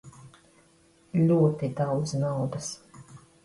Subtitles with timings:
[1.27, 2.75] Ļoti daudz naudas.